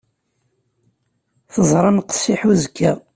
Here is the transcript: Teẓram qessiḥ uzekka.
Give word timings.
Teẓram 1.53 1.97
qessiḥ 2.09 2.41
uzekka. 2.51 2.91